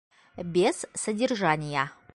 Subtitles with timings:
[0.55, 1.91] Без содержания.